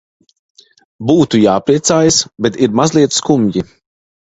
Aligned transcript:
Būtu 1.11 1.43
jāpriecājas, 1.43 2.21
bet 2.47 2.61
ir 2.67 2.77
mazliet 2.83 3.23
skumji. 3.23 3.71